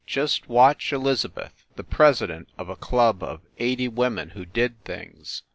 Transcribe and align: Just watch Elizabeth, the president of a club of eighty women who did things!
Just 0.07 0.49
watch 0.49 0.91
Elizabeth, 0.91 1.63
the 1.75 1.83
president 1.83 2.49
of 2.57 2.69
a 2.69 2.75
club 2.75 3.21
of 3.21 3.41
eighty 3.59 3.87
women 3.87 4.31
who 4.31 4.45
did 4.45 4.83
things! 4.83 5.43